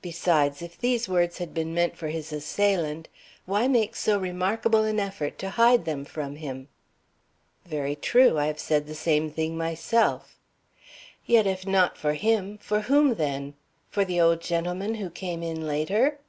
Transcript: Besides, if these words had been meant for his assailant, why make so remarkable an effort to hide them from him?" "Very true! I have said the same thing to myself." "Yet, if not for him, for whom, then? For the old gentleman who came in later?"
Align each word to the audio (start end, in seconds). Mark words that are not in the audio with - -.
Besides, 0.00 0.62
if 0.62 0.78
these 0.78 1.08
words 1.08 1.38
had 1.38 1.52
been 1.52 1.74
meant 1.74 1.96
for 1.96 2.06
his 2.10 2.32
assailant, 2.32 3.08
why 3.44 3.66
make 3.66 3.96
so 3.96 4.16
remarkable 4.16 4.84
an 4.84 5.00
effort 5.00 5.36
to 5.40 5.50
hide 5.50 5.84
them 5.84 6.04
from 6.04 6.36
him?" 6.36 6.68
"Very 7.66 7.96
true! 7.96 8.38
I 8.38 8.46
have 8.46 8.60
said 8.60 8.86
the 8.86 8.94
same 8.94 9.32
thing 9.32 9.54
to 9.54 9.58
myself." 9.58 10.38
"Yet, 11.26 11.48
if 11.48 11.66
not 11.66 11.98
for 11.98 12.12
him, 12.14 12.58
for 12.58 12.82
whom, 12.82 13.16
then? 13.16 13.54
For 13.90 14.04
the 14.04 14.20
old 14.20 14.40
gentleman 14.42 14.94
who 14.94 15.10
came 15.10 15.42
in 15.42 15.66
later?" 15.66 16.20